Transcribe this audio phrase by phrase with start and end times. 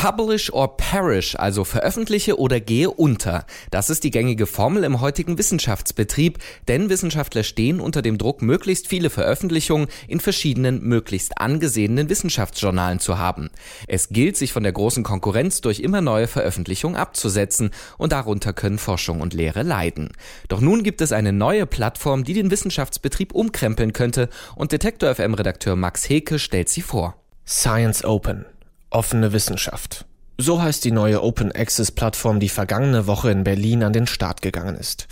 [0.00, 3.44] Publish or perish, also veröffentliche oder gehe unter.
[3.72, 8.86] Das ist die gängige Formel im heutigen Wissenschaftsbetrieb, denn Wissenschaftler stehen unter dem Druck, möglichst
[8.86, 13.50] viele Veröffentlichungen in verschiedenen, möglichst angesehenen Wissenschaftsjournalen zu haben.
[13.88, 18.78] Es gilt, sich von der großen Konkurrenz durch immer neue Veröffentlichungen abzusetzen und darunter können
[18.78, 20.12] Forschung und Lehre leiden.
[20.46, 25.34] Doch nun gibt es eine neue Plattform, die den Wissenschaftsbetrieb umkrempeln könnte und Detektor FM
[25.34, 27.16] Redakteur Max Heke stellt sie vor.
[27.44, 28.44] Science Open
[28.90, 30.06] Offene Wissenschaft.
[30.38, 34.40] So heißt die neue Open Access Plattform, die vergangene Woche in Berlin an den Start
[34.40, 35.08] gegangen ist.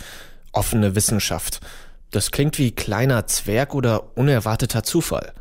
[0.51, 1.59] Offene Wissenschaft.
[2.09, 5.33] Das klingt wie kleiner Zwerg oder unerwarteter Zufall.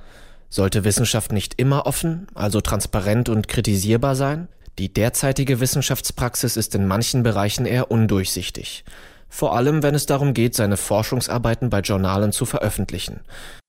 [0.50, 4.48] Sollte Wissenschaft nicht immer offen, also transparent und kritisierbar sein?
[4.78, 8.84] Die derzeitige Wissenschaftspraxis ist in manchen Bereichen eher undurchsichtig.
[9.30, 13.20] Vor allem, wenn es darum geht, seine Forschungsarbeiten bei Journalen zu veröffentlichen.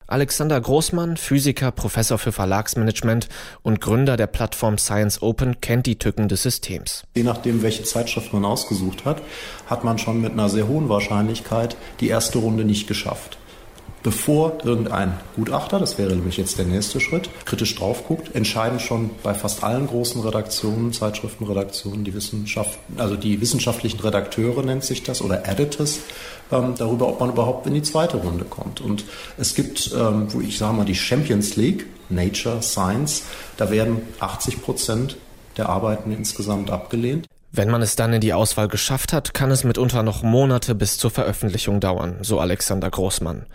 [0.10, 3.28] Alexander Großmann, Physiker, Professor für Verlagsmanagement
[3.62, 7.04] und Gründer der Plattform Science Open, kennt die Tücken des Systems.
[7.14, 9.22] Je nachdem, welche Zeitschrift man ausgesucht hat,
[9.66, 13.38] hat man schon mit einer sehr hohen Wahrscheinlichkeit die erste Runde nicht geschafft
[14.04, 19.10] bevor irgendein Gutachter, das wäre nämlich jetzt der nächste Schritt, kritisch drauf guckt, entscheiden schon
[19.24, 25.22] bei fast allen großen Redaktionen, Zeitschriftenredaktionen, die Wissenschaft, also die wissenschaftlichen Redakteure nennt sich das
[25.22, 26.00] oder Editors,
[26.52, 28.82] ähm, darüber, ob man überhaupt in die zweite Runde kommt.
[28.82, 29.04] Und
[29.38, 33.24] es gibt, ähm, wo ich sage mal, die Champions League, Nature, Science,
[33.58, 35.18] da werden 80 Prozent
[35.58, 37.28] der Arbeiten insgesamt abgelehnt.
[37.52, 40.98] Wenn man es dann in die Auswahl geschafft hat, kann es mitunter noch Monate bis
[40.98, 43.46] zur Veröffentlichung dauern, so Alexander Großmann.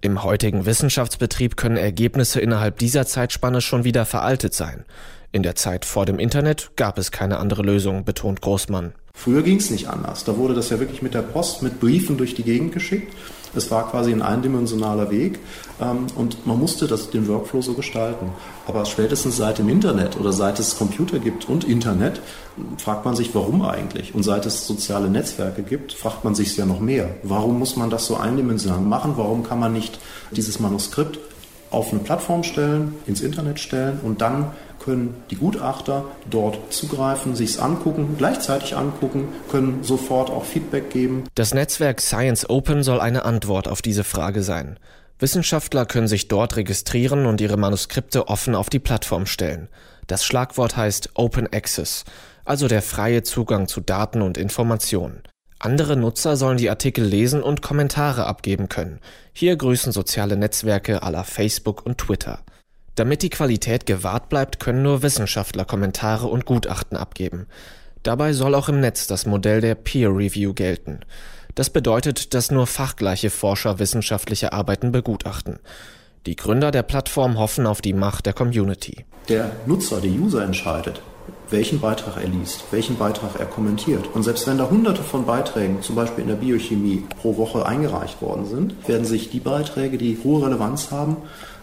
[0.00, 4.84] Im heutigen Wissenschaftsbetrieb können Ergebnisse innerhalb dieser Zeitspanne schon wieder veraltet sein.
[5.32, 8.94] In der Zeit vor dem Internet gab es keine andere Lösung, betont Großmann.
[9.16, 10.24] Früher ging es nicht anders.
[10.24, 13.12] Da wurde das ja wirklich mit der Post, mit Briefen durch die Gegend geschickt.
[13.56, 15.38] Es war quasi ein eindimensionaler Weg
[15.80, 18.30] ähm, und man musste das, den Workflow so gestalten.
[18.66, 22.20] Aber spätestens seit dem Internet oder seit es Computer gibt und Internet,
[22.76, 24.14] fragt man sich, warum eigentlich?
[24.14, 27.14] Und seit es soziale Netzwerke gibt, fragt man sich ja noch mehr.
[27.22, 29.14] Warum muss man das so eindimensional machen?
[29.16, 29.98] Warum kann man nicht
[30.30, 31.18] dieses Manuskript
[31.70, 37.50] auf eine Plattform stellen, ins Internet stellen und dann können die Gutachter dort zugreifen, sich
[37.50, 41.24] es angucken, gleichzeitig angucken, können sofort auch Feedback geben.
[41.34, 44.78] Das Netzwerk Science Open soll eine Antwort auf diese Frage sein.
[45.18, 49.68] Wissenschaftler können sich dort registrieren und ihre Manuskripte offen auf die Plattform stellen.
[50.06, 52.04] Das Schlagwort heißt Open Access,
[52.44, 55.22] also der freie Zugang zu Daten und Informationen.
[55.58, 59.00] Andere Nutzer sollen die Artikel lesen und Kommentare abgeben können.
[59.32, 62.40] Hier grüßen soziale Netzwerke aller Facebook und Twitter.
[62.94, 67.46] Damit die Qualität gewahrt bleibt, können nur Wissenschaftler Kommentare und Gutachten abgeben.
[68.02, 71.00] Dabei soll auch im Netz das Modell der Peer Review gelten.
[71.54, 75.58] Das bedeutet, dass nur fachgleiche Forscher wissenschaftliche Arbeiten begutachten.
[76.26, 79.04] Die Gründer der Plattform hoffen auf die Macht der Community.
[79.28, 81.00] Der Nutzer, der User entscheidet,
[81.50, 84.04] welchen Beitrag er liest, welchen Beitrag er kommentiert.
[84.14, 88.20] Und selbst wenn da hunderte von Beiträgen, zum Beispiel in der Biochemie, pro Woche eingereicht
[88.22, 91.16] worden sind, werden sich die Beiträge, die hohe Relevanz haben,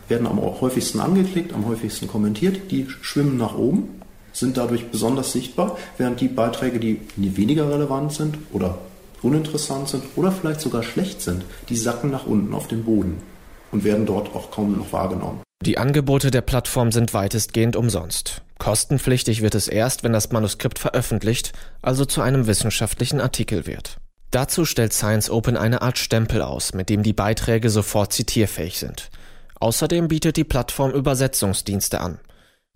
[0.07, 4.01] werden am häufigsten angeklickt, am häufigsten kommentiert, die schwimmen nach oben,
[4.31, 6.99] sind dadurch besonders sichtbar, während die Beiträge, die
[7.37, 8.79] weniger relevant sind oder
[9.21, 13.21] uninteressant sind oder vielleicht sogar schlecht sind, die sacken nach unten auf den Boden
[13.71, 15.41] und werden dort auch kaum noch wahrgenommen.
[15.63, 18.42] Die Angebote der Plattform sind weitestgehend umsonst.
[18.63, 21.51] Kostenpflichtig wird es erst, wenn das Manuskript veröffentlicht,
[21.81, 23.97] also zu einem wissenschaftlichen Artikel wird.
[24.31, 29.09] Dazu stellt Science Open eine Art Stempel aus, mit dem die Beiträge sofort zitierfähig sind.
[29.59, 32.21] Außerdem bietet die Plattform Übersetzungsdienste an.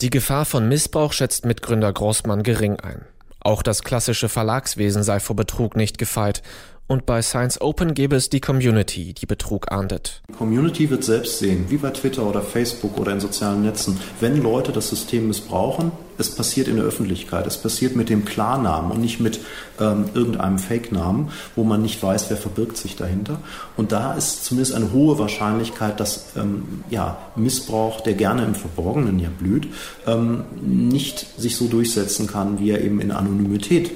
[0.02, 3.06] Die Gefahr von Missbrauch schätzt Mitgründer Großmann gering ein.
[3.40, 6.44] Auch das klassische Verlagswesen sei vor Betrug nicht gefeit
[6.88, 10.22] und bei Science Open gäbe es die Community, die Betrug ahndet.
[10.30, 14.42] Die Community wird selbst sehen, wie bei Twitter oder Facebook oder in sozialen Netzen, wenn
[14.42, 19.02] Leute das System missbrauchen, es passiert in der Öffentlichkeit, es passiert mit dem Klarnamen und
[19.02, 19.40] nicht mit
[19.80, 23.40] ähm, irgendeinem Fake-Namen, wo man nicht weiß, wer verbirgt sich dahinter.
[23.76, 29.20] Und da ist zumindest eine hohe Wahrscheinlichkeit, dass ähm, ja, Missbrauch, der gerne im Verborgenen
[29.20, 29.68] ja blüht,
[30.08, 33.92] ähm, nicht sich so durchsetzen kann, wie er eben in Anonymität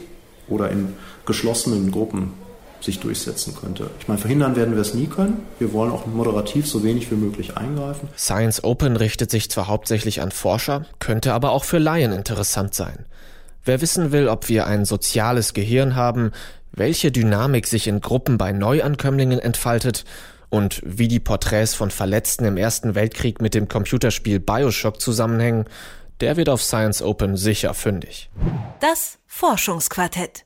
[0.48, 0.89] oder in
[1.25, 2.33] geschlossenen Gruppen
[2.83, 3.89] sich durchsetzen könnte.
[4.00, 5.45] Ich meine, verhindern werden wir es nie können.
[5.60, 8.10] Wir wollen auch moderativ so wenig wie möglich eingreifen.
[8.18, 13.06] Science Open richtet sich zwar hauptsächlich an Forscher, könnte aber auch für Laien interessant sein.
[13.63, 16.31] Wer wissen will, ob wir ein soziales Gehirn haben,
[16.72, 20.06] welche Dynamik sich in Gruppen bei Neuankömmlingen entfaltet
[20.50, 25.66] und wie die Porträts von Verletzten im Ersten Weltkrieg mit dem Computerspiel Bioshock zusammenhängen,
[26.19, 28.30] der wird auf Science Open sicher fündig.
[28.80, 30.45] Das Forschungsquartett.